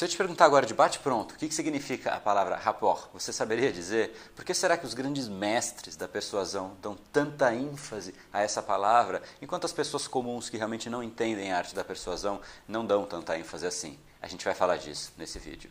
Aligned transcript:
Se 0.00 0.06
eu 0.06 0.08
te 0.08 0.16
perguntar 0.16 0.46
agora 0.46 0.64
de 0.64 0.72
bate-pronto, 0.72 1.34
o 1.34 1.36
que, 1.36 1.46
que 1.46 1.54
significa 1.54 2.14
a 2.14 2.18
palavra 2.18 2.56
rapport, 2.56 3.10
você 3.12 3.34
saberia 3.34 3.70
dizer? 3.70 4.16
Por 4.34 4.46
que 4.46 4.54
será 4.54 4.74
que 4.78 4.86
os 4.86 4.94
grandes 4.94 5.28
mestres 5.28 5.94
da 5.94 6.08
persuasão 6.08 6.74
dão 6.80 6.96
tanta 7.12 7.54
ênfase 7.54 8.14
a 8.32 8.40
essa 8.40 8.62
palavra, 8.62 9.20
enquanto 9.42 9.66
as 9.66 9.74
pessoas 9.74 10.08
comuns 10.08 10.48
que 10.48 10.56
realmente 10.56 10.88
não 10.88 11.02
entendem 11.02 11.52
a 11.52 11.58
arte 11.58 11.74
da 11.74 11.84
persuasão 11.84 12.40
não 12.66 12.86
dão 12.86 13.04
tanta 13.04 13.38
ênfase 13.38 13.66
assim? 13.66 13.98
A 14.22 14.26
gente 14.26 14.42
vai 14.42 14.54
falar 14.54 14.78
disso 14.78 15.12
nesse 15.18 15.38
vídeo. 15.38 15.70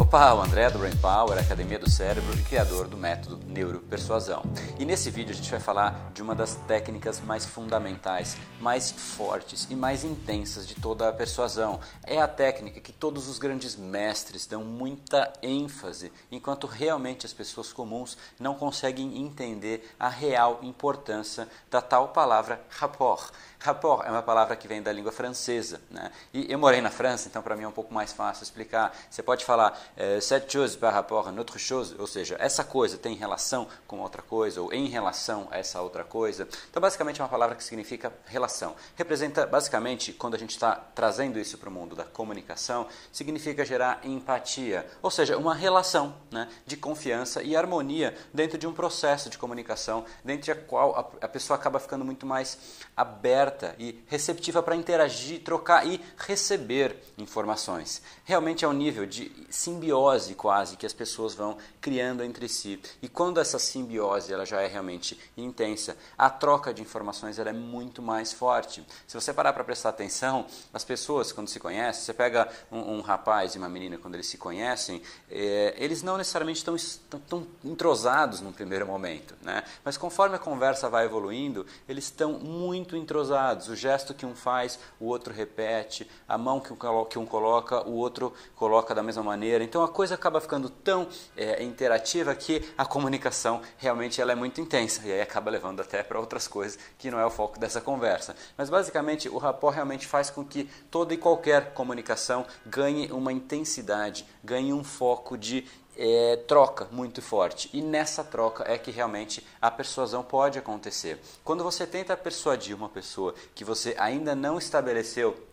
Opa, 0.00 0.32
o 0.32 0.40
André 0.40 0.70
do 0.70 0.78
Brain 0.78 0.96
Power, 0.98 1.36
Academia 1.36 1.76
do 1.76 1.90
Cérebro 1.90 2.32
e 2.38 2.42
criador 2.44 2.86
do 2.86 2.96
método 2.96 3.44
Neuropersuasão. 3.44 4.44
E 4.78 4.84
nesse 4.84 5.10
vídeo 5.10 5.32
a 5.32 5.34
gente 5.34 5.50
vai 5.50 5.58
falar 5.58 6.12
de 6.14 6.22
uma 6.22 6.36
das 6.36 6.54
técnicas 6.54 7.20
mais 7.20 7.44
fundamentais, 7.44 8.36
mais 8.60 8.92
fortes 8.92 9.66
e 9.68 9.74
mais 9.74 10.04
intensas 10.04 10.68
de 10.68 10.76
toda 10.76 11.08
a 11.08 11.12
persuasão. 11.12 11.80
É 12.04 12.22
a 12.22 12.28
técnica 12.28 12.80
que 12.80 12.92
todos 12.92 13.26
os 13.26 13.40
grandes 13.40 13.74
mestres 13.74 14.46
dão 14.46 14.62
muita 14.62 15.32
ênfase, 15.42 16.12
enquanto 16.30 16.68
realmente 16.68 17.26
as 17.26 17.32
pessoas 17.32 17.72
comuns 17.72 18.16
não 18.38 18.54
conseguem 18.54 19.18
entender 19.18 19.92
a 19.98 20.08
real 20.08 20.60
importância 20.62 21.48
da 21.68 21.82
tal 21.82 22.10
palavra 22.10 22.60
rapport. 22.68 23.32
Rapport 23.58 24.06
é 24.06 24.10
uma 24.10 24.22
palavra 24.22 24.54
que 24.54 24.68
vem 24.68 24.80
da 24.80 24.92
língua 24.92 25.10
francesa. 25.10 25.80
Né? 25.90 26.12
E 26.32 26.46
eu 26.48 26.58
morei 26.60 26.80
na 26.80 26.90
França, 26.90 27.26
então 27.28 27.42
para 27.42 27.56
mim 27.56 27.64
é 27.64 27.68
um 27.68 27.72
pouco 27.72 27.92
mais 27.92 28.12
fácil 28.12 28.44
explicar. 28.44 28.96
Você 29.10 29.20
pode 29.20 29.44
falar 29.44 29.76
cette 30.20 30.52
chose 30.52 30.76
par 30.76 30.92
rapport 30.92 31.26
à 31.26 31.32
notre 31.32 31.58
chose, 31.58 31.96
ou 31.98 32.06
seja, 32.06 32.36
essa 32.38 32.62
coisa 32.62 32.96
tem 32.96 33.16
relação 33.16 33.66
com 33.86 33.98
outra 34.00 34.22
coisa, 34.22 34.62
ou 34.62 34.72
em 34.72 34.86
relação 34.86 35.48
a 35.50 35.58
essa 35.58 35.80
outra 35.80 36.04
coisa. 36.04 36.46
Então, 36.70 36.80
basicamente, 36.80 37.20
é 37.20 37.24
uma 37.24 37.28
palavra 37.28 37.56
que 37.56 37.64
significa 37.64 38.12
relação. 38.26 38.76
Representa, 38.94 39.46
basicamente, 39.46 40.12
quando 40.12 40.34
a 40.34 40.38
gente 40.38 40.50
está 40.50 40.74
trazendo 40.94 41.38
isso 41.38 41.58
para 41.58 41.68
o 41.68 41.72
mundo 41.72 41.96
da 41.96 42.04
comunicação, 42.04 42.86
significa 43.12 43.64
gerar 43.64 44.00
empatia, 44.04 44.86
ou 45.02 45.10
seja, 45.10 45.36
uma 45.36 45.54
relação 45.54 46.14
né, 46.30 46.48
de 46.64 46.76
confiança 46.76 47.42
e 47.42 47.56
harmonia 47.56 48.16
dentro 48.32 48.56
de 48.56 48.66
um 48.66 48.72
processo 48.72 49.28
de 49.28 49.36
comunicação, 49.36 50.04
dentro 50.22 50.54
da 50.54 50.60
qual 50.60 51.16
a, 51.20 51.28
pessoa 51.28 51.58
acaba 51.58 51.80
ficando 51.80 52.04
muito 52.04 52.24
mais 52.24 52.58
aberta 52.96 53.74
e 53.78 54.00
receptiva 54.06 54.62
para 54.62 54.76
interagir, 54.76 55.42
trocar 55.42 55.86
e 55.86 56.00
receber 56.16 56.96
informações. 57.16 58.00
Realmente 58.24 58.64
é 58.64 58.68
um 58.68 58.72
nível 58.72 59.06
de 59.06 59.32
simbiose 59.50 59.77
simbiose 59.78 60.34
quase 60.34 60.76
que 60.76 60.84
as 60.84 60.92
pessoas 60.92 61.34
vão 61.34 61.56
criando 61.80 62.24
entre 62.24 62.48
si. 62.48 62.80
E 63.00 63.08
quando 63.08 63.40
essa 63.40 63.58
simbiose 63.58 64.32
ela 64.32 64.44
já 64.44 64.60
é 64.60 64.66
realmente 64.66 65.18
intensa, 65.36 65.96
a 66.16 66.28
troca 66.28 66.74
de 66.74 66.82
informações 66.82 67.38
ela 67.38 67.50
é 67.50 67.52
muito 67.52 68.02
mais 68.02 68.32
forte. 68.32 68.84
Se 69.06 69.14
você 69.14 69.32
parar 69.32 69.52
para 69.52 69.62
prestar 69.62 69.90
atenção, 69.90 70.46
as 70.74 70.84
pessoas 70.84 71.30
quando 71.30 71.48
se 71.48 71.60
conhecem, 71.60 72.02
você 72.02 72.12
pega 72.12 72.48
um, 72.72 72.96
um 72.96 73.00
rapaz 73.00 73.54
e 73.54 73.58
uma 73.58 73.68
menina 73.68 73.98
quando 73.98 74.14
eles 74.14 74.26
se 74.26 74.36
conhecem, 74.36 75.00
é, 75.30 75.74
eles 75.78 76.02
não 76.02 76.16
necessariamente 76.16 76.58
estão, 76.58 76.74
estão, 76.74 77.20
estão 77.20 77.46
entrosados 77.64 78.40
no 78.40 78.52
primeiro 78.52 78.86
momento, 78.86 79.34
né? 79.42 79.62
mas 79.84 79.96
conforme 79.96 80.34
a 80.34 80.38
conversa 80.38 80.88
vai 80.88 81.04
evoluindo, 81.04 81.64
eles 81.88 82.04
estão 82.04 82.32
muito 82.32 82.96
entrosados. 82.96 83.68
O 83.68 83.76
gesto 83.76 84.12
que 84.12 84.26
um 84.26 84.34
faz, 84.34 84.78
o 84.98 85.06
outro 85.06 85.32
repete, 85.32 86.08
a 86.28 86.36
mão 86.36 86.60
que 86.60 87.18
um 87.18 87.26
coloca, 87.26 87.86
o 87.88 87.94
outro 87.94 88.32
coloca 88.56 88.94
da 88.94 89.02
mesma 89.02 89.22
maneira. 89.22 89.67
Então 89.68 89.84
a 89.84 89.88
coisa 89.88 90.14
acaba 90.14 90.40
ficando 90.40 90.70
tão 90.70 91.06
é, 91.36 91.62
interativa 91.62 92.34
que 92.34 92.66
a 92.76 92.86
comunicação 92.86 93.60
realmente 93.76 94.18
ela 94.18 94.32
é 94.32 94.34
muito 94.34 94.62
intensa 94.62 95.02
e 95.06 95.12
aí 95.12 95.20
acaba 95.20 95.50
levando 95.50 95.80
até 95.80 96.02
para 96.02 96.18
outras 96.18 96.48
coisas 96.48 96.78
que 96.96 97.10
não 97.10 97.20
é 97.20 97.26
o 97.26 97.30
foco 97.30 97.60
dessa 97.60 97.78
conversa. 97.78 98.34
Mas 98.56 98.70
basicamente 98.70 99.28
o 99.28 99.36
rapport 99.36 99.74
realmente 99.74 100.06
faz 100.06 100.30
com 100.30 100.42
que 100.42 100.64
toda 100.90 101.12
e 101.12 101.18
qualquer 101.18 101.74
comunicação 101.74 102.46
ganhe 102.64 103.12
uma 103.12 103.30
intensidade, 103.30 104.24
ganhe 104.42 104.72
um 104.72 104.82
foco 104.82 105.36
de 105.36 105.66
é, 105.98 106.36
troca 106.46 106.88
muito 106.90 107.20
forte. 107.20 107.68
E 107.74 107.82
nessa 107.82 108.24
troca 108.24 108.64
é 108.66 108.78
que 108.78 108.90
realmente 108.90 109.44
a 109.60 109.70
persuasão 109.70 110.22
pode 110.22 110.58
acontecer. 110.58 111.20
Quando 111.44 111.62
você 111.62 111.86
tenta 111.86 112.16
persuadir 112.16 112.74
uma 112.74 112.88
pessoa 112.88 113.34
que 113.54 113.64
você 113.64 113.94
ainda 113.98 114.34
não 114.34 114.56
estabeleceu 114.56 115.47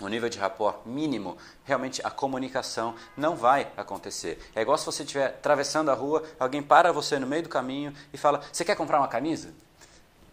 o 0.00 0.08
nível 0.08 0.28
de 0.28 0.38
rapport 0.38 0.86
mínimo, 0.86 1.36
realmente 1.64 2.00
a 2.04 2.10
comunicação 2.10 2.94
não 3.16 3.34
vai 3.34 3.70
acontecer. 3.76 4.38
É 4.54 4.60
igual 4.60 4.76
se 4.76 4.84
você 4.84 5.02
estiver 5.02 5.26
atravessando 5.26 5.90
a 5.90 5.94
rua, 5.94 6.22
alguém 6.38 6.62
para 6.62 6.92
você 6.92 7.18
no 7.18 7.26
meio 7.26 7.44
do 7.44 7.48
caminho 7.48 7.94
e 8.12 8.18
fala: 8.18 8.42
Você 8.52 8.64
quer 8.64 8.76
comprar 8.76 8.98
uma 8.98 9.08
camisa? 9.08 9.52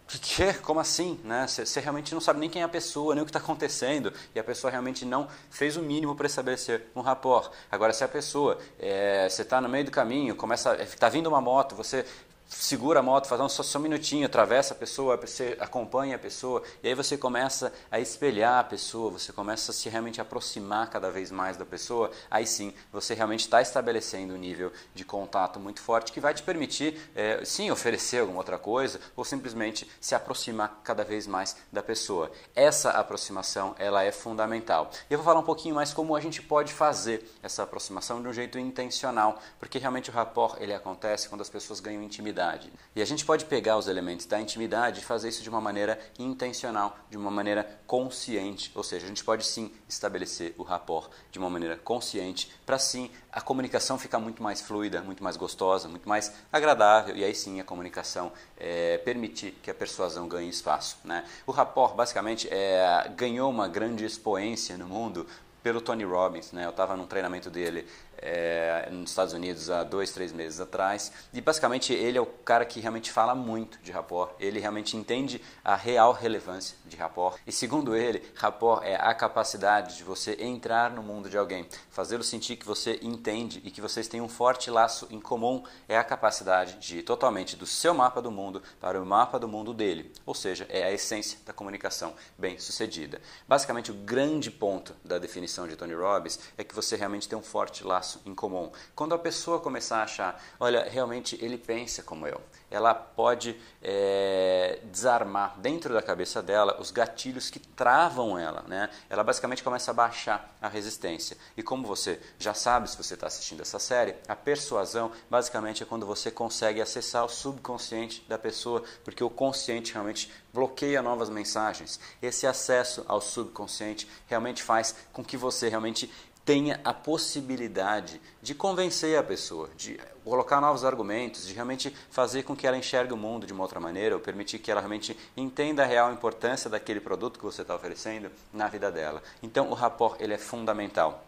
Que? 0.06 0.52
Como 0.54 0.78
assim? 0.78 1.18
Né? 1.24 1.46
Você 1.46 1.80
realmente 1.80 2.12
não 2.12 2.20
sabe 2.20 2.38
nem 2.38 2.48
quem 2.48 2.62
é 2.62 2.64
a 2.64 2.68
pessoa, 2.68 3.14
nem 3.14 3.22
o 3.22 3.24
que 3.24 3.30
está 3.30 3.38
acontecendo, 3.38 4.12
e 4.34 4.38
a 4.38 4.44
pessoa 4.44 4.70
realmente 4.70 5.04
não 5.04 5.26
fez 5.50 5.76
o 5.76 5.82
mínimo 5.82 6.14
para 6.14 6.26
estabelecer 6.26 6.86
um 6.94 7.00
rapport. 7.00 7.50
Agora, 7.70 7.92
se 7.92 8.04
a 8.04 8.08
pessoa, 8.08 8.58
é, 8.78 9.28
você 9.28 9.42
está 9.42 9.60
no 9.60 9.68
meio 9.68 9.86
do 9.86 9.90
caminho, 9.90 10.36
começa, 10.36 10.76
está 10.82 11.08
vindo 11.08 11.26
uma 11.26 11.40
moto, 11.40 11.74
você 11.74 12.04
segura 12.48 13.00
a 13.00 13.02
moto, 13.02 13.26
faz 13.26 13.40
um, 13.40 13.48
só, 13.48 13.62
só 13.62 13.78
um 13.78 13.82
minutinho, 13.82 14.26
atravessa 14.26 14.74
a 14.74 14.76
pessoa, 14.76 15.16
você 15.16 15.56
acompanha 15.60 16.16
a 16.16 16.18
pessoa, 16.18 16.62
e 16.82 16.88
aí 16.88 16.94
você 16.94 17.16
começa 17.16 17.72
a 17.90 17.98
espelhar 17.98 18.60
a 18.60 18.64
pessoa, 18.64 19.10
você 19.10 19.32
começa 19.32 19.70
a 19.70 19.74
se 19.74 19.88
realmente 19.88 20.20
aproximar 20.20 20.90
cada 20.90 21.10
vez 21.10 21.30
mais 21.30 21.56
da 21.56 21.64
pessoa, 21.64 22.10
aí 22.30 22.46
sim 22.46 22.72
você 22.92 23.14
realmente 23.14 23.40
está 23.40 23.60
estabelecendo 23.60 24.34
um 24.34 24.36
nível 24.36 24.72
de 24.94 25.04
contato 25.04 25.58
muito 25.58 25.80
forte 25.80 26.12
que 26.12 26.20
vai 26.20 26.34
te 26.34 26.42
permitir, 26.42 26.98
é, 27.14 27.44
sim, 27.44 27.70
oferecer 27.70 28.20
alguma 28.20 28.38
outra 28.38 28.58
coisa, 28.58 29.00
ou 29.16 29.24
simplesmente 29.24 29.90
se 30.00 30.14
aproximar 30.14 30.80
cada 30.84 31.04
vez 31.04 31.26
mais 31.26 31.56
da 31.72 31.82
pessoa. 31.82 32.30
Essa 32.54 32.90
aproximação, 32.90 33.74
ela 33.78 34.02
é 34.02 34.12
fundamental. 34.12 34.90
E 35.08 35.14
eu 35.14 35.18
vou 35.18 35.24
falar 35.24 35.40
um 35.40 35.44
pouquinho 35.44 35.74
mais 35.74 35.92
como 35.92 36.14
a 36.14 36.20
gente 36.20 36.42
pode 36.42 36.72
fazer 36.72 37.28
essa 37.42 37.62
aproximação 37.62 38.22
de 38.22 38.28
um 38.28 38.32
jeito 38.32 38.58
intencional, 38.58 39.38
porque 39.58 39.78
realmente 39.78 40.10
o 40.10 40.12
rapport, 40.12 40.60
ele 40.60 40.74
acontece 40.74 41.28
quando 41.28 41.40
as 41.40 41.48
pessoas 41.48 41.80
ganham 41.80 42.02
intimidade 42.02 42.33
intimidade. 42.34 42.72
E 42.96 43.02
a 43.02 43.04
gente 43.04 43.24
pode 43.24 43.44
pegar 43.44 43.76
os 43.76 43.88
elementos 43.88 44.26
da 44.26 44.40
intimidade 44.40 45.00
e 45.00 45.04
fazer 45.04 45.28
isso 45.28 45.42
de 45.42 45.48
uma 45.48 45.60
maneira 45.60 45.98
intencional, 46.18 46.96
de 47.08 47.16
uma 47.16 47.30
maneira 47.30 47.66
consciente. 47.86 48.70
Ou 48.74 48.82
seja, 48.82 49.06
a 49.06 49.08
gente 49.08 49.24
pode 49.24 49.46
sim 49.46 49.72
estabelecer 49.88 50.54
o 50.58 50.62
rapport 50.62 51.10
de 51.30 51.38
uma 51.38 51.48
maneira 51.48 51.76
consciente, 51.76 52.50
para 52.66 52.78
sim 52.78 53.10
a 53.32 53.40
comunicação 53.40 53.98
ficar 53.98 54.18
muito 54.18 54.42
mais 54.42 54.60
fluida, 54.60 55.00
muito 55.00 55.22
mais 55.22 55.36
gostosa, 55.36 55.88
muito 55.88 56.08
mais 56.08 56.32
agradável, 56.52 57.16
e 57.16 57.24
aí 57.24 57.34
sim 57.34 57.60
a 57.60 57.64
comunicação 57.64 58.32
é, 58.56 58.98
permitir 58.98 59.52
que 59.62 59.70
a 59.70 59.74
persuasão 59.74 60.28
ganhe 60.28 60.48
espaço. 60.48 60.98
Né? 61.04 61.24
O 61.46 61.52
rapport, 61.52 61.94
basicamente, 61.94 62.48
é, 62.50 63.10
ganhou 63.16 63.50
uma 63.50 63.68
grande 63.68 64.04
expoência 64.04 64.76
no 64.76 64.86
mundo 64.86 65.26
pelo 65.64 65.80
Tony 65.80 66.04
Robbins. 66.04 66.52
Né? 66.52 66.66
Eu 66.66 66.70
estava 66.70 66.94
num 66.94 67.06
treinamento 67.06 67.50
dele 67.50 67.86
é, 68.24 68.88
nos 68.90 69.10
Estados 69.10 69.34
Unidos 69.34 69.68
há 69.68 69.84
dois, 69.84 70.10
três 70.10 70.32
meses 70.32 70.58
atrás. 70.58 71.12
E 71.32 71.40
basicamente 71.42 71.92
ele 71.92 72.16
é 72.16 72.20
o 72.20 72.26
cara 72.26 72.64
que 72.64 72.80
realmente 72.80 73.12
fala 73.12 73.34
muito 73.34 73.78
de 73.82 73.92
rapport. 73.92 74.32
Ele 74.40 74.58
realmente 74.58 74.96
entende 74.96 75.42
a 75.62 75.76
real 75.76 76.12
relevância 76.12 76.76
de 76.86 76.96
rapport. 76.96 77.38
E 77.46 77.52
segundo 77.52 77.94
ele, 77.94 78.22
rapport 78.34 78.82
é 78.82 78.96
a 78.96 79.12
capacidade 79.12 79.98
de 79.98 80.04
você 80.04 80.36
entrar 80.40 80.90
no 80.90 81.02
mundo 81.02 81.28
de 81.28 81.36
alguém, 81.36 81.68
fazê-lo 81.90 82.24
sentir 82.24 82.56
que 82.56 82.64
você 82.64 82.98
entende 83.02 83.60
e 83.62 83.70
que 83.70 83.82
vocês 83.82 84.08
têm 84.08 84.22
um 84.22 84.28
forte 84.28 84.70
laço 84.70 85.06
em 85.10 85.20
comum. 85.20 85.62
É 85.86 85.98
a 85.98 86.04
capacidade 86.04 86.78
de 86.78 86.98
ir 86.98 87.02
totalmente 87.02 87.56
do 87.56 87.66
seu 87.66 87.92
mapa 87.92 88.22
do 88.22 88.30
mundo 88.30 88.62
para 88.80 89.00
o 89.00 89.04
mapa 89.04 89.38
do 89.38 89.46
mundo 89.46 89.74
dele. 89.74 90.10
Ou 90.24 90.34
seja, 90.34 90.66
é 90.70 90.84
a 90.84 90.92
essência 90.92 91.38
da 91.44 91.52
comunicação 91.52 92.14
bem 92.38 92.58
sucedida. 92.58 93.20
Basicamente, 93.46 93.90
o 93.90 93.94
grande 93.94 94.50
ponto 94.50 94.96
da 95.04 95.18
definição 95.18 95.68
de 95.68 95.76
Tony 95.76 95.94
Robbins 95.94 96.38
é 96.56 96.64
que 96.64 96.74
você 96.74 96.96
realmente 96.96 97.28
tem 97.28 97.36
um 97.38 97.42
forte 97.42 97.84
laço 97.84 98.13
em 98.24 98.34
comum. 98.34 98.70
Quando 98.94 99.14
a 99.14 99.18
pessoa 99.18 99.60
começar 99.60 99.98
a 99.98 100.02
achar, 100.04 100.42
olha, 100.58 100.88
realmente 100.88 101.38
ele 101.42 101.58
pensa 101.58 102.02
como 102.02 102.26
eu, 102.26 102.40
ela 102.70 102.94
pode 102.94 103.58
é, 103.82 104.80
desarmar 104.84 105.58
dentro 105.58 105.94
da 105.94 106.02
cabeça 106.02 106.42
dela 106.42 106.76
os 106.80 106.90
gatilhos 106.90 107.50
que 107.50 107.58
travam 107.58 108.38
ela. 108.38 108.64
Né? 108.66 108.90
Ela 109.08 109.22
basicamente 109.22 109.62
começa 109.62 109.90
a 109.90 109.94
baixar 109.94 110.54
a 110.60 110.68
resistência. 110.68 111.36
E 111.56 111.62
como 111.62 111.86
você 111.86 112.20
já 112.38 112.52
sabe, 112.52 112.90
se 112.90 112.96
você 112.96 113.14
está 113.14 113.26
assistindo 113.26 113.60
essa 113.60 113.78
série, 113.78 114.14
a 114.26 114.34
persuasão 114.34 115.12
basicamente 115.30 115.82
é 115.82 115.86
quando 115.86 116.06
você 116.06 116.30
consegue 116.30 116.80
acessar 116.80 117.24
o 117.24 117.28
subconsciente 117.28 118.24
da 118.28 118.38
pessoa, 118.38 118.82
porque 119.04 119.22
o 119.22 119.30
consciente 119.30 119.92
realmente 119.92 120.32
bloqueia 120.52 121.02
novas 121.02 121.28
mensagens. 121.28 122.00
Esse 122.22 122.46
acesso 122.46 123.04
ao 123.06 123.20
subconsciente 123.20 124.08
realmente 124.26 124.62
faz 124.62 124.94
com 125.12 125.24
que 125.24 125.36
você 125.36 125.68
realmente 125.68 126.10
tenha 126.44 126.80
a 126.84 126.92
possibilidade 126.92 128.20
de 128.42 128.54
convencer 128.54 129.18
a 129.18 129.22
pessoa, 129.22 129.70
de 129.76 129.98
colocar 130.22 130.60
novos 130.60 130.84
argumentos, 130.84 131.46
de 131.46 131.54
realmente 131.54 131.94
fazer 132.10 132.42
com 132.42 132.54
que 132.54 132.66
ela 132.66 132.76
enxergue 132.76 133.12
o 133.12 133.16
mundo 133.16 133.46
de 133.46 133.52
uma 133.52 133.62
outra 133.62 133.80
maneira, 133.80 134.14
ou 134.14 134.20
permitir 134.20 134.58
que 134.58 134.70
ela 134.70 134.80
realmente 134.80 135.16
entenda 135.36 135.82
a 135.82 135.86
real 135.86 136.12
importância 136.12 136.68
daquele 136.68 137.00
produto 137.00 137.38
que 137.38 137.44
você 137.44 137.62
está 137.62 137.74
oferecendo 137.74 138.30
na 138.52 138.68
vida 138.68 138.90
dela. 138.90 139.22
Então, 139.42 139.70
o 139.70 139.74
rapport 139.74 140.20
ele 140.20 140.34
é 140.34 140.38
fundamental. 140.38 141.24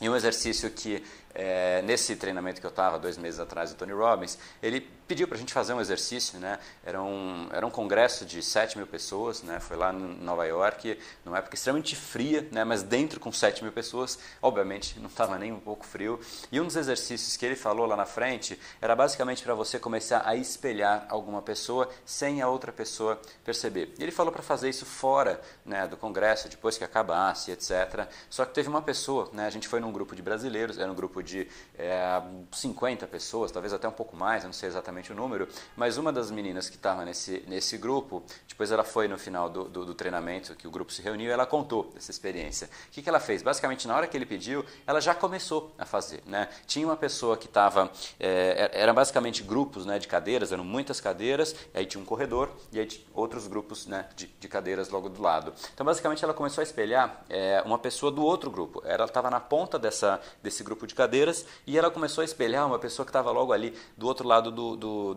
E 0.00 0.08
um 0.08 0.16
exercício 0.16 0.70
que 0.70 1.04
é, 1.34 1.82
nesse 1.82 2.14
treinamento 2.14 2.60
que 2.60 2.66
eu 2.66 2.70
estava 2.70 2.98
dois 2.98 3.18
meses 3.18 3.40
atrás 3.40 3.72
do 3.72 3.76
Tony 3.76 3.92
Robbins, 3.92 4.38
ele 4.62 4.80
pediu 5.06 5.26
para 5.26 5.36
a 5.36 5.40
gente 5.40 5.52
fazer 5.52 5.74
um 5.74 5.80
exercício, 5.80 6.38
né? 6.38 6.58
Era 6.84 7.02
um, 7.02 7.48
era 7.52 7.66
um 7.66 7.70
congresso 7.70 8.24
de 8.24 8.42
7 8.42 8.78
mil 8.78 8.86
pessoas, 8.86 9.42
né? 9.42 9.60
Foi 9.60 9.76
lá 9.76 9.92
em 9.92 9.98
Nova 9.98 10.46
York, 10.46 10.98
numa 11.24 11.38
época 11.38 11.54
extremamente 11.54 11.94
fria, 11.96 12.48
né? 12.50 12.64
Mas 12.64 12.82
dentro 12.82 13.20
com 13.20 13.32
7 13.32 13.62
mil 13.62 13.72
pessoas, 13.72 14.18
obviamente 14.40 14.98
não 14.98 15.08
estava 15.08 15.38
nem 15.38 15.52
um 15.52 15.60
pouco 15.60 15.84
frio. 15.84 16.20
E 16.50 16.60
um 16.60 16.64
dos 16.64 16.76
exercícios 16.76 17.36
que 17.36 17.44
ele 17.44 17.56
falou 17.56 17.86
lá 17.86 17.96
na 17.96 18.06
frente 18.06 18.58
era 18.80 18.94
basicamente 18.94 19.42
para 19.42 19.54
você 19.54 19.78
começar 19.78 20.22
a 20.24 20.36
espelhar 20.36 21.06
alguma 21.08 21.42
pessoa 21.42 21.90
sem 22.04 22.40
a 22.40 22.48
outra 22.48 22.72
pessoa 22.72 23.20
perceber. 23.44 23.92
E 23.98 24.02
ele 24.02 24.12
falou 24.12 24.32
para 24.32 24.42
fazer 24.42 24.68
isso 24.68 24.86
fora, 24.86 25.40
né? 25.66 25.86
Do 25.86 25.96
congresso, 25.96 26.48
depois 26.48 26.78
que 26.78 26.84
acabasse, 26.84 27.50
etc. 27.50 28.08
Só 28.30 28.44
que 28.44 28.54
teve 28.54 28.68
uma 28.68 28.82
pessoa, 28.82 29.28
né? 29.32 29.46
A 29.46 29.50
gente 29.50 29.68
foi 29.68 29.80
num 29.80 29.92
grupo 29.92 30.14
de 30.14 30.22
brasileiros, 30.22 30.78
era 30.78 30.90
um 30.90 30.94
grupo 30.94 31.23
de 31.24 31.48
é, 31.76 32.22
50 32.52 33.06
pessoas, 33.06 33.50
talvez 33.50 33.72
até 33.72 33.88
um 33.88 33.92
pouco 33.92 34.16
mais, 34.16 34.44
eu 34.44 34.48
não 34.48 34.52
sei 34.52 34.68
exatamente 34.68 35.12
o 35.12 35.14
número, 35.14 35.48
mas 35.76 35.96
uma 35.96 36.12
das 36.12 36.30
meninas 36.30 36.68
que 36.68 36.76
estava 36.76 37.04
nesse, 37.04 37.42
nesse 37.48 37.76
grupo, 37.76 38.22
depois 38.48 38.70
ela 38.70 38.84
foi 38.84 39.08
no 39.08 39.18
final 39.18 39.48
do, 39.48 39.64
do, 39.64 39.84
do, 39.84 39.94
treinamento, 39.94 40.54
que 40.54 40.68
o 40.68 40.70
grupo 40.70 40.92
se 40.92 41.02
reuniu, 41.02 41.32
ela 41.32 41.46
contou 41.46 41.90
dessa 41.94 42.10
experiência. 42.10 42.68
O 42.88 42.90
que, 42.90 43.02
que 43.02 43.08
ela 43.08 43.20
fez? 43.20 43.42
Basicamente, 43.42 43.88
na 43.88 43.96
hora 43.96 44.06
que 44.06 44.16
ele 44.16 44.26
pediu, 44.26 44.64
ela 44.86 45.00
já 45.00 45.14
começou 45.14 45.74
a 45.78 45.84
fazer. 45.84 46.22
Né? 46.26 46.48
Tinha 46.66 46.86
uma 46.86 46.96
pessoa 46.96 47.36
que 47.36 47.46
estava, 47.46 47.90
é, 48.20 48.70
era 48.72 48.92
basicamente 48.92 49.42
grupos 49.42 49.86
né, 49.86 49.98
de 49.98 50.06
cadeiras, 50.06 50.52
eram 50.52 50.64
muitas 50.64 51.00
cadeiras, 51.00 51.54
aí 51.72 51.86
tinha 51.86 52.00
um 52.00 52.04
corredor 52.04 52.50
e 52.72 52.78
aí 52.78 52.88
outros 53.14 53.46
grupos 53.46 53.86
né, 53.86 54.06
de, 54.14 54.26
de 54.26 54.48
cadeiras 54.48 54.90
logo 54.90 55.08
do 55.08 55.22
lado. 55.22 55.52
Então, 55.72 55.84
basicamente, 55.84 56.22
ela 56.22 56.34
começou 56.34 56.60
a 56.60 56.64
espelhar 56.64 57.24
é, 57.28 57.62
uma 57.64 57.78
pessoa 57.78 58.12
do 58.12 58.22
outro 58.22 58.50
grupo. 58.50 58.82
Ela 58.84 59.04
estava 59.04 59.30
na 59.30 59.40
ponta 59.40 59.78
dessa, 59.78 60.20
desse 60.42 60.62
grupo 60.62 60.86
de 60.86 60.94
cadeiras 60.94 61.13
cadeiras 61.14 61.46
e 61.66 61.78
ela 61.78 61.90
começou 61.90 62.22
a 62.22 62.24
espelhar 62.24 62.66
uma 62.66 62.78
pessoa 62.78 63.06
que 63.06 63.10
estava 63.10 63.30
logo 63.30 63.52
ali 63.52 63.74
do 63.96 64.06
outro 64.06 64.26
lado 64.26 64.50
do, 64.50 64.76
do 64.76 65.16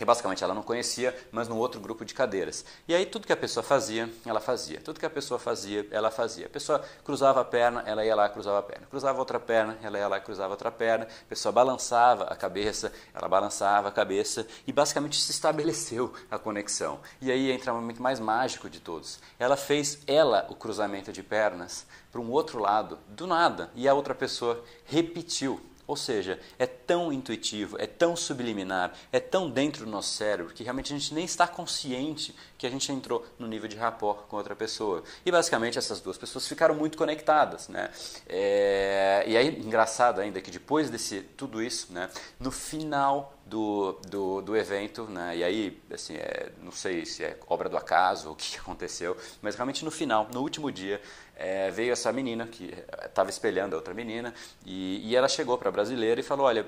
que 0.00 0.04
basicamente 0.06 0.42
ela 0.42 0.54
não 0.54 0.62
conhecia, 0.62 1.14
mas 1.30 1.46
no 1.46 1.58
outro 1.58 1.78
grupo 1.78 2.06
de 2.06 2.14
cadeiras. 2.14 2.64
E 2.88 2.94
aí 2.94 3.04
tudo 3.04 3.26
que 3.26 3.34
a 3.34 3.36
pessoa 3.36 3.62
fazia, 3.62 4.08
ela 4.24 4.40
fazia. 4.40 4.80
Tudo 4.80 4.98
que 4.98 5.04
a 5.04 5.10
pessoa 5.10 5.38
fazia, 5.38 5.86
ela 5.90 6.10
fazia. 6.10 6.46
A 6.46 6.48
pessoa 6.48 6.82
cruzava 7.04 7.42
a 7.42 7.44
perna, 7.44 7.82
ela 7.84 8.02
ia 8.02 8.16
lá 8.16 8.26
cruzava 8.30 8.60
a 8.60 8.62
perna. 8.62 8.86
Cruzava 8.86 9.18
outra 9.18 9.38
perna, 9.38 9.76
ela 9.82 9.98
ia 9.98 10.08
lá 10.08 10.18
cruzava 10.18 10.54
outra 10.54 10.70
perna. 10.70 11.04
A 11.04 11.28
pessoa 11.28 11.52
balançava 11.52 12.24
a 12.24 12.34
cabeça, 12.34 12.90
ela 13.12 13.28
balançava 13.28 13.90
a 13.90 13.92
cabeça 13.92 14.46
e 14.66 14.72
basicamente 14.72 15.20
se 15.20 15.32
estabeleceu 15.32 16.10
a 16.30 16.38
conexão. 16.38 17.00
E 17.20 17.30
aí 17.30 17.52
entra 17.52 17.70
o 17.70 17.76
momento 17.76 18.00
mais 18.00 18.18
mágico 18.18 18.70
de 18.70 18.80
todos. 18.80 19.20
Ela 19.38 19.54
fez 19.54 19.98
ela 20.06 20.46
o 20.48 20.54
cruzamento 20.54 21.12
de 21.12 21.22
pernas 21.22 21.84
para 22.10 22.22
um 22.22 22.30
outro 22.30 22.58
lado, 22.58 22.98
do 23.06 23.26
nada, 23.26 23.70
e 23.74 23.86
a 23.86 23.92
outra 23.92 24.14
pessoa 24.14 24.64
repetiu 24.86 25.60
ou 25.90 25.96
seja, 25.96 26.38
é 26.56 26.66
tão 26.66 27.12
intuitivo, 27.12 27.76
é 27.76 27.84
tão 27.84 28.14
subliminar, 28.14 28.94
é 29.10 29.18
tão 29.18 29.50
dentro 29.50 29.84
do 29.84 29.90
nosso 29.90 30.14
cérebro 30.14 30.54
que 30.54 30.62
realmente 30.62 30.94
a 30.94 30.96
gente 30.96 31.12
nem 31.12 31.24
está 31.24 31.48
consciente 31.48 32.32
que 32.56 32.64
a 32.64 32.70
gente 32.70 32.92
entrou 32.92 33.26
no 33.36 33.48
nível 33.48 33.66
de 33.66 33.76
rapport 33.76 34.28
com 34.28 34.36
outra 34.36 34.54
pessoa. 34.54 35.02
E 35.26 35.32
basicamente 35.32 35.78
essas 35.78 36.00
duas 36.00 36.16
pessoas 36.16 36.46
ficaram 36.46 36.76
muito 36.76 36.96
conectadas. 36.96 37.66
Né? 37.66 37.90
É... 38.28 39.24
E 39.26 39.36
aí, 39.36 39.48
engraçado 39.48 40.20
ainda 40.20 40.40
que 40.40 40.52
depois 40.52 40.88
desse 40.90 41.22
tudo 41.36 41.60
isso, 41.60 41.92
né, 41.92 42.08
no 42.38 42.52
final 42.52 43.36
do, 43.50 44.00
do, 44.08 44.40
do 44.40 44.56
evento, 44.56 45.04
né? 45.04 45.38
e 45.38 45.42
aí, 45.42 45.82
assim, 45.92 46.14
é, 46.14 46.52
não 46.62 46.70
sei 46.70 47.04
se 47.04 47.24
é 47.24 47.36
obra 47.48 47.68
do 47.68 47.76
acaso 47.76 48.28
ou 48.28 48.34
o 48.34 48.36
que 48.36 48.56
aconteceu, 48.62 49.16
mas 49.42 49.56
realmente 49.56 49.84
no 49.84 49.90
final, 49.90 50.28
no 50.32 50.40
último 50.40 50.70
dia, 50.70 51.02
é, 51.34 51.68
veio 51.70 51.92
essa 51.92 52.12
menina 52.12 52.46
que 52.46 52.72
estava 53.04 53.28
espelhando 53.28 53.74
a 53.74 53.78
outra 53.78 53.92
menina 53.92 54.32
e, 54.64 55.00
e 55.04 55.16
ela 55.16 55.28
chegou 55.28 55.58
para 55.58 55.68
a 55.68 55.72
brasileira 55.72 56.20
e 56.20 56.22
falou: 56.22 56.46
Olha, 56.46 56.64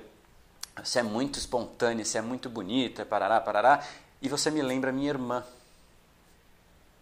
você 0.82 0.98
é 0.98 1.02
muito 1.02 1.38
espontânea, 1.38 2.04
você 2.04 2.18
é 2.18 2.22
muito 2.22 2.50
bonita, 2.50 3.06
parará, 3.06 3.40
parará, 3.40 3.84
e 4.20 4.28
você 4.28 4.50
me 4.50 4.60
lembra 4.60 4.90
minha 4.90 5.10
irmã. 5.10 5.44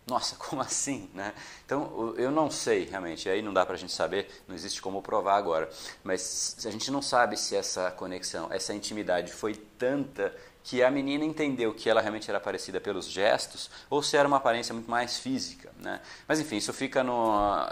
Nossa, 0.07 0.37
como 0.41 0.63
assim? 0.63 1.11
Né? 1.15 1.33
Então, 1.65 2.15
eu 2.17 2.31
não 2.31 2.51
sei 2.51 2.85
realmente, 2.85 3.29
aí 3.29 3.43
não 3.43 3.53
dá 3.53 3.65
para 3.65 3.75
a 3.75 3.79
gente 3.79 3.93
saber, 3.93 4.29
não 4.47 4.55
existe 4.55 4.81
como 4.81 5.03
provar 5.03 5.37
agora, 5.37 5.69
mas 6.03 6.57
a 6.65 6.71
gente 6.71 6.91
não 6.91 7.03
sabe 7.03 7.37
se 7.37 7.57
essa 7.57 7.91
conexão, 7.91 8.49
essa 8.53 8.75
intimidade 8.75 9.33
foi 9.33 9.55
tanta 9.55 10.35
que 10.63 10.83
a 10.83 10.91
menina 10.91 11.25
entendeu 11.25 11.73
que 11.73 11.89
ela 11.89 12.01
realmente 12.01 12.29
era 12.29 12.39
parecida 12.39 12.81
pelos 12.81 13.07
gestos 13.07 13.71
ou 13.89 14.03
se 14.03 14.17
era 14.17 14.29
uma 14.29 14.37
aparência 14.37 14.75
muito 14.75 14.91
mais 14.91 15.19
física. 15.19 15.71
Né? 15.79 16.01
Mas 16.29 16.39
enfim, 16.39 16.57
isso 16.57 16.73
fica 16.73 17.03
no 17.03 17.65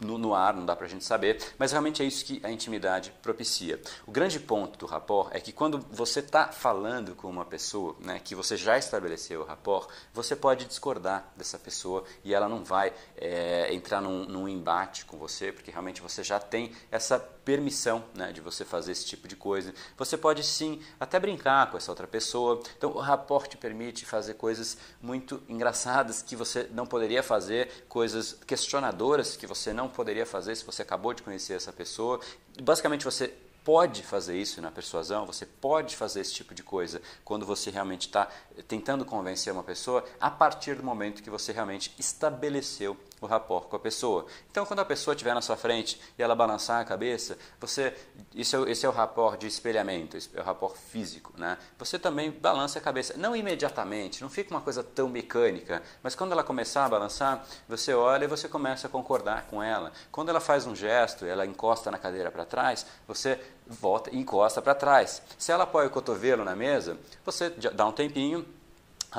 no, 0.00 0.18
no, 0.18 0.34
ar, 0.34 0.54
não 0.54 0.66
dá 0.66 0.76
para 0.76 0.86
a 0.86 0.88
gente 0.88 1.04
saber, 1.04 1.42
mas 1.58 1.72
realmente 1.72 2.02
é 2.02 2.06
isso 2.06 2.24
que 2.24 2.40
a 2.44 2.50
intimidade 2.50 3.12
propicia. 3.22 3.80
O 4.06 4.12
grande 4.12 4.38
ponto 4.38 4.78
do 4.78 4.86
rapport 4.86 5.30
é 5.32 5.40
que 5.40 5.52
quando 5.52 5.78
você 5.90 6.20
está 6.20 6.48
falando 6.48 7.14
com 7.14 7.28
uma 7.28 7.44
pessoa, 7.44 7.96
né, 8.00 8.20
que 8.22 8.34
você 8.34 8.56
já 8.56 8.76
estabeleceu 8.76 9.40
o 9.40 9.44
rapport, 9.44 9.88
você 10.12 10.36
pode 10.36 10.64
discordar 10.64 11.32
dessa 11.36 11.58
pessoa 11.58 12.04
e 12.24 12.34
ela 12.34 12.48
não 12.48 12.64
vai 12.64 12.92
é, 13.16 13.72
entrar 13.72 14.00
num, 14.00 14.24
num, 14.24 14.48
embate 14.48 15.04
com 15.04 15.16
você, 15.16 15.52
porque 15.52 15.70
realmente 15.70 16.00
você 16.00 16.22
já 16.22 16.38
tem 16.38 16.72
essa 16.90 17.18
permissão 17.46 18.04
né, 18.12 18.32
de 18.32 18.40
você 18.40 18.64
fazer 18.64 18.90
esse 18.90 19.06
tipo 19.06 19.28
de 19.28 19.36
coisa. 19.36 19.72
Você 19.96 20.18
pode 20.18 20.42
sim 20.42 20.82
até 20.98 21.18
brincar 21.20 21.70
com 21.70 21.76
essa 21.76 21.92
outra 21.92 22.06
pessoa. 22.06 22.60
Então 22.76 22.90
o 22.90 22.98
rapport 22.98 23.48
te 23.48 23.56
permite 23.56 24.04
fazer 24.04 24.34
coisas 24.34 24.76
muito 25.00 25.40
engraçadas 25.48 26.20
que 26.20 26.34
você 26.34 26.68
não 26.72 26.84
poderia 26.84 27.22
fazer, 27.22 27.86
coisas 27.88 28.32
questionadoras 28.44 29.36
que 29.36 29.46
você 29.46 29.72
não 29.72 29.88
poderia 29.88 30.26
fazer 30.26 30.56
se 30.56 30.64
você 30.64 30.82
acabou 30.82 31.14
de 31.14 31.22
conhecer 31.22 31.54
essa 31.54 31.72
pessoa. 31.72 32.18
Basicamente, 32.60 33.04
você 33.04 33.32
pode 33.66 34.02
fazer 34.02 34.36
isso 34.36 34.60
na 34.60 34.70
persuasão, 34.70 35.26
você 35.26 35.44
pode 35.44 35.96
fazer 35.96 36.20
esse 36.20 36.32
tipo 36.32 36.54
de 36.54 36.62
coisa 36.62 37.02
quando 37.24 37.44
você 37.44 37.70
realmente 37.70 38.06
está 38.06 38.28
tentando 38.68 39.04
convencer 39.04 39.52
uma 39.52 39.64
pessoa 39.64 40.04
a 40.20 40.30
partir 40.30 40.76
do 40.76 40.84
momento 40.84 41.22
que 41.22 41.30
você 41.30 41.52
realmente 41.52 41.92
estabeleceu 41.98 42.96
o 43.20 43.26
rapport 43.26 43.68
com 43.68 43.76
a 43.76 43.78
pessoa. 43.78 44.26
Então, 44.50 44.66
quando 44.66 44.80
a 44.80 44.84
pessoa 44.84 45.14
estiver 45.14 45.34
na 45.34 45.40
sua 45.40 45.56
frente 45.56 46.00
e 46.18 46.22
ela 46.22 46.34
balançar 46.34 46.80
a 46.80 46.84
cabeça, 46.84 47.38
você, 47.58 47.94
isso 48.34 48.64
é, 48.64 48.70
esse 48.70 48.84
é 48.84 48.88
o 48.88 48.92
rapport 48.92 49.38
de 49.38 49.46
espelhamento, 49.46 50.16
é 50.34 50.40
o 50.40 50.44
rapport 50.44 50.76
físico, 50.76 51.32
né? 51.36 51.56
Você 51.78 51.98
também 51.98 52.30
balança 52.30 52.78
a 52.78 52.82
cabeça, 52.82 53.14
não 53.16 53.34
imediatamente, 53.34 54.22
não 54.22 54.28
fica 54.28 54.50
uma 54.50 54.60
coisa 54.60 54.82
tão 54.82 55.08
mecânica, 55.08 55.82
mas 56.02 56.14
quando 56.14 56.32
ela 56.32 56.44
começar 56.44 56.84
a 56.84 56.88
balançar, 56.88 57.44
você 57.68 57.94
olha 57.94 58.24
e 58.24 58.28
você 58.28 58.48
começa 58.48 58.86
a 58.86 58.90
concordar 58.90 59.46
com 59.46 59.62
ela. 59.62 59.92
Quando 60.12 60.28
ela 60.28 60.40
faz 60.40 60.66
um 60.66 60.74
gesto, 60.74 61.24
ela 61.24 61.46
encosta 61.46 61.90
na 61.90 61.98
cadeira 61.98 62.30
para 62.30 62.44
trás, 62.44 62.86
você 63.06 63.40
volta 63.66 64.10
e 64.10 64.18
encosta 64.18 64.60
para 64.62 64.74
trás. 64.74 65.22
Se 65.38 65.50
ela 65.52 65.64
apoia 65.64 65.88
o 65.88 65.90
cotovelo 65.90 66.44
na 66.44 66.54
mesa, 66.54 66.96
você 67.24 67.50
dá 67.50 67.86
um 67.86 67.92
tempinho, 67.92 68.46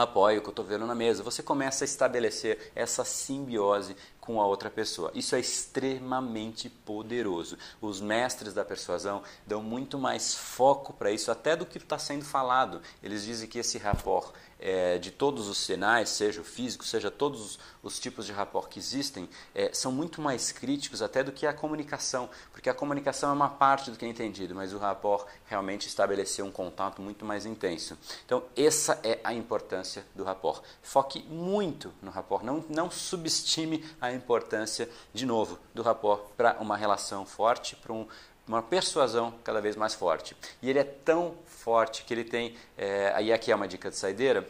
apoia 0.04 0.40
o 0.40 0.42
cotovelo 0.42 0.86
na 0.86 0.94
mesa, 0.96 1.24
você 1.24 1.42
começa 1.42 1.84
a 1.84 1.86
estabelecer 1.86 2.72
essa 2.76 3.04
simbiose 3.04 3.96
com 4.28 4.42
a 4.42 4.46
outra 4.46 4.70
pessoa. 4.70 5.10
Isso 5.16 5.38
é 5.38 5.40
extremamente 5.40 6.70
poderoso. 6.70 7.58
Os 7.80 8.02
mestres 8.02 8.54
da 8.54 8.66
persuasão 8.66 9.24
dão 9.46 9.64
muito 9.64 9.98
mais 9.98 10.36
foco 10.36 10.92
para 10.92 11.10
isso, 11.10 11.32
até 11.32 11.56
do 11.56 11.66
que 11.66 11.78
está 11.78 11.98
sendo 11.98 12.26
falado. 12.26 12.82
Eles 13.02 13.24
dizem 13.24 13.48
que 13.48 13.58
esse 13.58 13.78
rapport 13.78 14.34
é, 14.60 14.98
de 14.98 15.12
todos 15.12 15.48
os 15.48 15.58
sinais, 15.58 16.10
seja 16.10 16.42
o 16.42 16.44
físico, 16.44 16.84
seja 16.84 17.12
todos 17.12 17.42
os, 17.42 17.60
os 17.84 18.00
tipos 18.00 18.26
de 18.26 18.32
rapport 18.32 18.68
que 18.68 18.80
existem, 18.80 19.30
é, 19.54 19.72
são 19.74 19.92
muito 19.92 20.22
mais 20.22 20.52
críticos 20.52 21.02
até 21.02 21.24
do 21.24 21.32
que 21.32 21.46
a 21.46 21.54
comunicação, 21.54 22.30
porque 22.52 22.70
a 22.70 22.74
comunicação 22.74 23.30
é 23.30 23.34
uma 23.34 23.50
parte 23.50 23.92
do 23.92 23.98
que 23.98 24.06
é 24.06 24.08
entendido, 24.08 24.56
mas 24.56 24.74
o 24.74 24.78
rapport 24.78 25.28
realmente 25.46 25.88
estabeleceu 25.88 26.46
um 26.46 26.52
contato 26.52 27.02
muito 27.02 27.24
mais 27.24 27.46
intenso. 27.46 27.98
Então, 28.26 28.44
essa 28.56 29.00
é 29.04 29.20
a 29.24 29.34
importância 29.34 30.06
do 30.16 30.24
rapport. 30.24 30.64
Foque 30.82 31.24
muito 31.24 31.94
no 32.02 32.12
rapport, 32.12 32.44
não, 32.44 32.64
não 32.70 32.90
subestime 32.90 33.86
a 34.02 34.12
importância, 34.18 34.90
de 35.14 35.26
novo, 35.26 35.58
do 35.74 35.82
rapport 35.82 36.22
para 36.36 36.58
uma 36.60 36.76
relação 36.76 37.26
forte, 37.26 37.76
para 37.76 37.94
um 37.94 38.06
uma 38.48 38.64
persuasão 38.64 39.34
cada 39.44 39.60
vez 39.60 39.76
mais 39.76 39.94
forte. 39.94 40.36
E 40.62 40.70
ele 40.70 40.80
é 40.80 40.84
tão 40.84 41.36
forte 41.46 42.04
que 42.04 42.14
ele 42.14 42.24
tem, 42.24 42.56
é, 42.78 43.12
aí 43.14 43.34
aqui 43.34 43.52
é 43.52 43.56
uma 43.56 43.68
dica 43.68 43.90
de 43.90 43.98
saideira, 43.98 44.48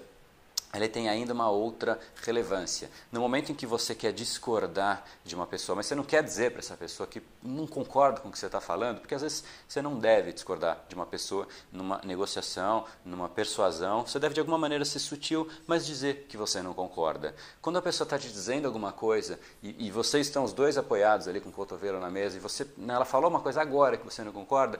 ele 0.77 0.87
tem 0.87 1.09
ainda 1.09 1.33
uma 1.33 1.49
outra 1.49 1.99
relevância. 2.23 2.89
No 3.11 3.19
momento 3.19 3.51
em 3.51 3.55
que 3.55 3.65
você 3.65 3.93
quer 3.95 4.13
discordar 4.13 5.03
de 5.23 5.35
uma 5.35 5.47
pessoa, 5.47 5.75
mas 5.75 5.85
você 5.85 5.95
não 5.95 6.03
quer 6.03 6.23
dizer 6.23 6.51
para 6.51 6.59
essa 6.59 6.77
pessoa 6.77 7.07
que 7.07 7.21
não 7.41 7.67
concorda 7.67 8.19
com 8.19 8.29
o 8.29 8.31
que 8.31 8.39
você 8.39 8.45
está 8.45 8.61
falando, 8.61 8.99
porque 8.99 9.15
às 9.15 9.21
vezes 9.21 9.43
você 9.67 9.81
não 9.81 9.97
deve 9.97 10.31
discordar 10.31 10.85
de 10.87 10.95
uma 10.95 11.05
pessoa 11.05 11.47
numa 11.71 11.99
negociação, 12.03 12.85
numa 13.03 13.29
persuasão. 13.29 14.05
Você 14.05 14.19
deve 14.19 14.33
de 14.33 14.39
alguma 14.39 14.57
maneira 14.57 14.85
ser 14.85 14.99
sutil, 14.99 15.47
mas 15.65 15.85
dizer 15.85 16.25
que 16.29 16.37
você 16.37 16.61
não 16.61 16.73
concorda. 16.73 17.35
Quando 17.61 17.77
a 17.77 17.81
pessoa 17.81 18.05
está 18.05 18.17
te 18.17 18.27
dizendo 18.27 18.67
alguma 18.67 18.91
coisa 18.91 19.39
e, 19.61 19.87
e, 19.87 19.91
vocês 19.91 20.27
estão 20.27 20.43
os 20.43 20.53
dois 20.53 20.77
apoiados 20.77 21.27
ali 21.27 21.39
com 21.39 21.49
o 21.49 21.51
cotovelo 21.51 21.99
na 21.99 22.09
mesa 22.09 22.37
e 22.37 22.39
você, 22.39 22.67
ela 22.87 23.05
falou 23.05 23.29
uma 23.29 23.39
coisa 23.39 23.61
agora 23.61 23.97
que 23.97 24.05
você 24.05 24.23
não 24.23 24.31
concorda, 24.31 24.79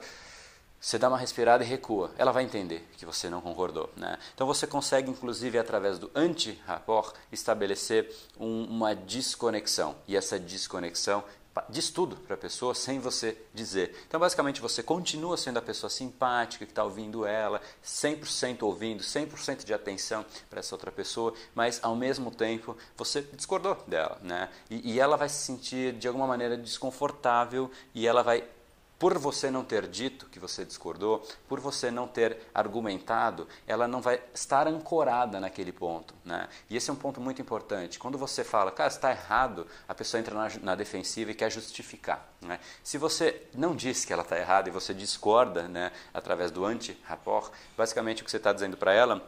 você 0.80 0.98
dá 0.98 1.08
uma 1.08 1.18
respirada 1.18 1.64
e 1.64 1.66
recua. 1.66 2.12
Ela 2.16 2.32
vai 2.32 2.44
entender 2.44 2.88
que 2.96 3.04
você 3.04 3.28
não 3.28 3.40
concordou. 3.40 3.90
Né? 3.96 4.18
Então 4.34 4.46
você 4.46 4.66
consegue, 4.66 5.10
inclusive, 5.10 5.58
através 5.58 5.98
do 5.98 6.10
anti-rapport, 6.14 7.14
estabelecer 7.32 8.14
um, 8.38 8.64
uma 8.64 8.94
desconexão. 8.94 9.96
E 10.06 10.16
essa 10.16 10.38
desconexão 10.38 11.24
diz 11.68 11.90
tudo 11.90 12.16
para 12.16 12.34
a 12.34 12.38
pessoa 12.38 12.74
sem 12.74 13.00
você 13.00 13.36
dizer. 13.52 13.96
Então, 14.06 14.20
basicamente, 14.20 14.60
você 14.60 14.82
continua 14.82 15.36
sendo 15.36 15.58
a 15.58 15.62
pessoa 15.62 15.90
simpática 15.90 16.64
que 16.64 16.72
está 16.72 16.84
ouvindo 16.84 17.26
ela, 17.26 17.60
100% 17.84 18.62
ouvindo, 18.62 19.02
100% 19.02 19.64
de 19.64 19.74
atenção 19.74 20.24
para 20.48 20.60
essa 20.60 20.74
outra 20.74 20.92
pessoa, 20.92 21.34
mas 21.54 21.80
ao 21.82 21.96
mesmo 21.96 22.30
tempo 22.30 22.76
você 22.96 23.22
discordou 23.22 23.76
dela. 23.86 24.18
Né? 24.22 24.48
E, 24.70 24.92
e 24.92 25.00
ela 25.00 25.16
vai 25.16 25.28
se 25.28 25.44
sentir 25.44 25.94
de 25.94 26.06
alguma 26.06 26.26
maneira 26.26 26.56
desconfortável 26.56 27.70
e 27.94 28.06
ela 28.06 28.22
vai 28.22 28.44
por 28.98 29.16
você 29.16 29.50
não 29.50 29.64
ter 29.64 29.86
dito 29.86 30.26
que 30.26 30.38
você 30.38 30.64
discordou, 30.64 31.24
por 31.48 31.60
você 31.60 31.90
não 31.90 32.08
ter 32.08 32.38
argumentado, 32.52 33.46
ela 33.66 33.86
não 33.86 34.00
vai 34.00 34.20
estar 34.34 34.66
ancorada 34.66 35.38
naquele 35.38 35.72
ponto. 35.72 36.14
Né? 36.24 36.48
E 36.68 36.76
esse 36.76 36.90
é 36.90 36.92
um 36.92 36.96
ponto 36.96 37.20
muito 37.20 37.40
importante. 37.40 37.98
Quando 37.98 38.18
você 38.18 38.42
fala, 38.42 38.72
cara, 38.72 38.88
está 38.88 39.10
errado, 39.10 39.66
a 39.86 39.94
pessoa 39.94 40.20
entra 40.20 40.34
na, 40.34 40.48
na 40.62 40.74
defensiva 40.74 41.30
e 41.30 41.34
quer 41.34 41.50
justificar. 41.50 42.28
Né? 42.40 42.58
Se 42.82 42.98
você 42.98 43.46
não 43.54 43.76
diz 43.76 44.04
que 44.04 44.12
ela 44.12 44.22
está 44.22 44.36
errada 44.36 44.68
e 44.68 44.72
você 44.72 44.92
discorda 44.92 45.68
né, 45.68 45.92
através 46.12 46.50
do 46.50 46.64
anti-rapport, 46.64 47.52
basicamente 47.76 48.22
o 48.22 48.24
que 48.24 48.30
você 48.30 48.36
está 48.36 48.52
dizendo 48.52 48.76
para 48.76 48.92
ela 48.92 49.24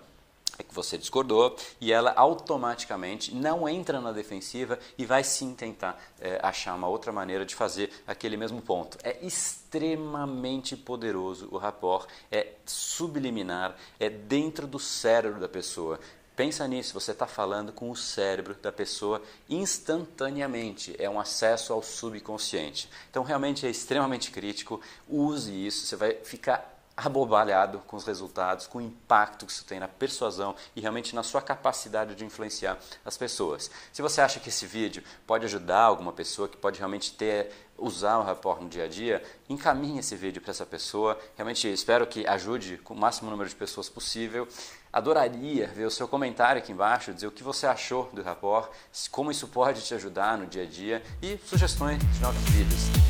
que 0.59 0.75
você 0.75 0.99
discordou 0.99 1.57
e 1.81 1.93
ela 1.93 2.13
automaticamente 2.17 3.35
não 3.35 3.69
entra 3.69 4.01
na 4.01 4.13
defensiva 4.13 4.79
e 4.97 5.05
vai 5.05 5.25
sim 5.25 5.55
tentar 5.55 6.01
é, 6.21 6.39
achar 6.43 6.75
uma 6.75 6.89
outra 6.89 7.13
maneira 7.13 7.45
de 7.45 7.55
fazer 7.55 7.91
aquele 8.07 8.37
mesmo 8.37 8.61
ponto. 8.61 8.99
É 9.03 9.19
extremamente 9.25 10.77
poderoso 10.77 11.49
o 11.51 11.59
rapport, 11.59 12.09
é 12.31 12.55
subliminar, 12.65 13.77
é 13.99 14.09
dentro 14.09 14.67
do 14.67 14.79
cérebro 14.79 15.41
da 15.41 15.49
pessoa. 15.49 15.99
Pensa 16.37 16.67
nisso, 16.67 16.95
você 16.95 17.13
está 17.13 17.27
falando 17.27 17.71
com 17.71 17.91
o 17.91 17.97
cérebro 17.97 18.55
da 18.55 18.73
pessoa 18.73 19.21
instantaneamente, 19.49 20.95
é 20.99 21.11
um 21.11 21.21
acesso 21.21 21.73
ao 21.73 21.83
subconsciente. 21.83 22.89
Então, 23.11 23.23
realmente 23.23 23.67
é 23.67 23.71
extremamente 23.71 24.31
crítico, 24.31 24.81
use 25.07 25.53
isso, 25.53 25.85
você 25.87 25.97
vai 25.97 26.15
ficar 26.15 26.80
abobalhado 27.05 27.79
com 27.87 27.97
os 27.97 28.05
resultados, 28.05 28.67
com 28.67 28.79
o 28.79 28.83
impacto 28.83 29.47
que 29.47 29.53
isso 29.53 29.65
tem 29.65 29.81
na 29.81 29.89
persuasão 29.89 30.55
e 30.77 30.81
realmente 30.81 31.15
na 31.15 31.23
sua 31.23 31.41
capacidade 31.41 32.15
de 32.15 32.25
influenciar 32.25 32.79
as 33.05 33.17
pessoas. 33.17 33.71
Se 33.93 34.03
você 34.03 34.21
acha 34.21 34.41
que 34.41 34.49
esse 34.49 34.67
vídeo 34.67 35.03
pode 35.27 35.45
ajudar 35.45 35.81
alguma 35.81 36.13
pessoa 36.13 36.49
que 36.49 36.57
pode 36.57 36.79
realmente 36.79 37.13
ter 37.13 37.51
usar 37.79 38.19
o 38.19 38.23
rapport 38.23 38.61
no 38.61 38.69
dia 38.69 38.85
a 38.85 38.89
dia, 38.89 39.23
encaminhe 39.49 40.01
esse 40.01 40.15
vídeo 40.15 40.43
para 40.43 40.51
essa 40.51 40.67
pessoa. 40.67 41.19
Realmente 41.35 41.67
espero 41.73 42.07
que 42.07 42.27
ajude 42.27 42.77
com 42.79 42.93
o 42.93 42.97
máximo 42.97 43.31
número 43.31 43.49
de 43.49 43.57
pessoas 43.57 43.89
possível. 43.89 44.47
Adoraria 44.93 45.69
ver 45.69 45.87
o 45.87 45.91
seu 45.91 46.07
comentário 46.07 46.61
aqui 46.61 46.73
embaixo, 46.73 47.15
dizer 47.15 47.27
o 47.27 47.33
que 47.33 47.43
você 47.43 47.67
achou 47.67 48.11
do 48.13 48.23
rapport, 48.23 48.71
como 49.11 49.31
isso 49.31 49.49
pode 49.49 49.83
te 49.83 49.95
ajudar 49.95 50.37
no 50.37 50.47
dia 50.47 50.65
a 50.65 50.67
dia 50.67 51.03
e 51.23 51.39
sugestões 51.47 51.99
de 51.99 52.21
novos 52.21 52.43
vídeos. 52.51 53.10